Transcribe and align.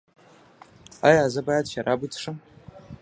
ایا 1.07 1.25
زه 1.33 1.41
باید 1.47 1.65
شراب 1.71 1.99
وڅښم؟ 2.01 2.35